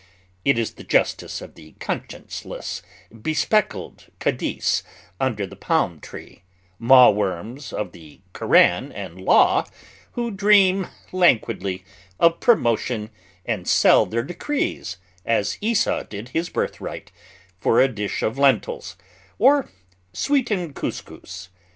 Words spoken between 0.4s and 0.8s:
It is